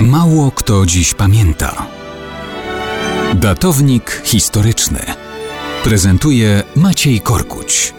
[0.00, 1.86] Mało kto dziś pamięta.
[3.34, 4.98] Datownik historyczny
[5.84, 7.94] prezentuje Maciej Korkuć.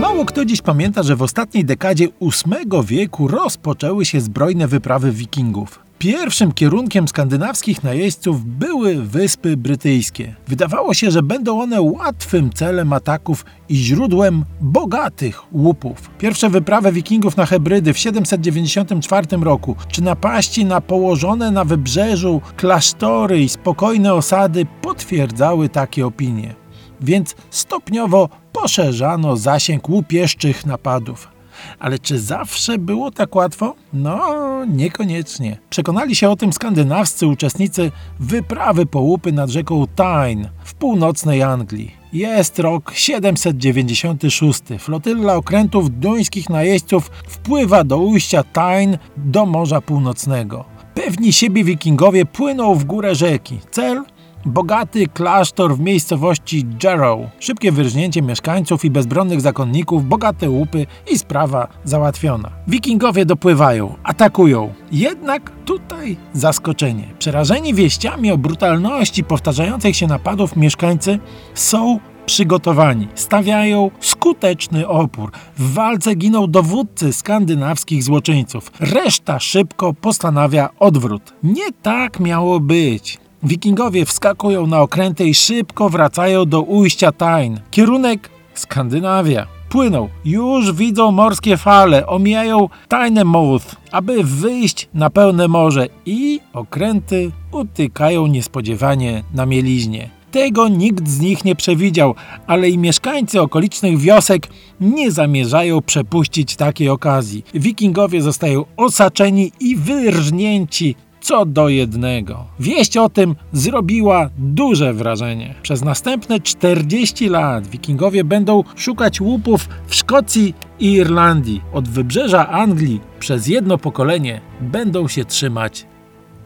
[0.00, 5.78] Mało kto dziś pamięta, że w ostatniej dekadzie VIII wieku rozpoczęły się zbrojne wyprawy wikingów.
[6.04, 10.34] Pierwszym kierunkiem skandynawskich najeźdźców były Wyspy Brytyjskie.
[10.48, 16.10] Wydawało się, że będą one łatwym celem ataków i źródłem bogatych łupów.
[16.18, 23.40] Pierwsze wyprawy wikingów na Hebrydy w 794 roku, czy napaści na położone na wybrzeżu klasztory
[23.40, 26.54] i spokojne osady potwierdzały takie opinie.
[27.00, 31.33] Więc stopniowo poszerzano zasięg łupieszczych napadów.
[31.78, 33.74] Ale czy zawsze było tak łatwo?
[33.92, 35.58] No, niekoniecznie.
[35.70, 41.94] Przekonali się o tym skandynawscy uczestnicy wyprawy po łupy nad rzeką Tyne w północnej Anglii.
[42.12, 44.60] Jest rok 796.
[44.78, 50.64] Flotylla okrętów duńskich najeźdźców wpływa do ujścia Tyne do Morza Północnego.
[50.94, 53.58] Pewni siebie wikingowie płyną w górę rzeki.
[53.70, 54.04] Cel
[54.46, 57.20] Bogaty klasztor w miejscowości Jarrow.
[57.40, 62.50] Szybkie wyrżnięcie mieszkańców i bezbronnych zakonników, bogate łupy i sprawa załatwiona.
[62.68, 64.72] Wikingowie dopływają, atakują.
[64.92, 67.04] Jednak tutaj zaskoczenie.
[67.18, 71.18] Przerażeni wieściami o brutalności powtarzających się napadów mieszkańcy
[71.54, 73.08] są przygotowani.
[73.14, 75.30] Stawiają skuteczny opór.
[75.58, 78.72] W walce giną dowódcy skandynawskich złoczyńców.
[78.80, 81.32] Reszta szybko postanawia odwrót.
[81.42, 83.23] Nie tak miało być.
[83.44, 87.60] Wikingowie wskakują na okręty i szybko wracają do ujścia Tań.
[87.70, 89.46] Kierunek Skandynawia.
[89.68, 98.26] Płyną, już widzą morskie fale, omijają Tynemouth, aby wyjść na pełne morze i okręty utykają
[98.26, 100.10] niespodziewanie na mieliźnie.
[100.30, 102.14] Tego nikt z nich nie przewidział,
[102.46, 104.48] ale i mieszkańcy okolicznych wiosek
[104.80, 107.44] nie zamierzają przepuścić takiej okazji.
[107.54, 112.44] Wikingowie zostają osaczeni i wyrżnięci co do jednego.
[112.60, 115.54] Wieść o tym zrobiła duże wrażenie.
[115.62, 121.62] Przez następne 40 lat wikingowie będą szukać łupów w Szkocji i Irlandii.
[121.72, 125.86] Od wybrzeża Anglii przez jedno pokolenie będą się trzymać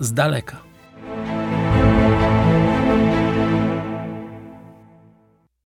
[0.00, 0.69] z daleka.